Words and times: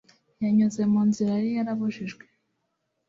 yanyuze 0.41 0.81
mu 0.91 1.01
nzira 1.07 1.29
yariyarabujijwe 1.37 2.23